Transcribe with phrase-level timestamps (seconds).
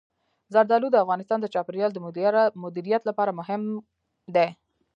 [0.53, 1.97] زردالو د افغانستان د چاپیریال د
[2.65, 3.61] مدیریت لپاره مهم
[4.35, 4.49] دي.